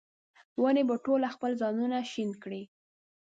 ونې 0.61 0.83
به 0.89 0.95
ټوله 1.05 1.27
خپل 1.35 1.51
ځانونه 1.61 1.97
شنډ 2.11 2.33
کړي 2.43 2.63